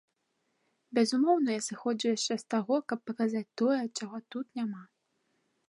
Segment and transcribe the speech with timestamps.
[0.97, 4.83] Безумоўна, я сыходжу яшчэ з таго, каб паказаць тое, чаго тут няма.